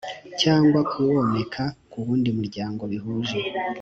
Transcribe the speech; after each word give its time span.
cyangwa 0.41 0.79
kuwomeka 0.91 1.63
kuwundi 1.91 2.29
muryango 2.37 2.81
bihuje 2.91 3.37